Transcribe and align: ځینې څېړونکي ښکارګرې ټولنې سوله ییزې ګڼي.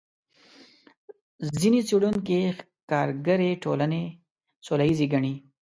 ځینې 1.59 1.79
څېړونکي 1.87 2.37
ښکارګرې 2.57 3.49
ټولنې 3.63 4.03
سوله 4.65 4.83
ییزې 4.89 5.07
ګڼي. 5.13 5.33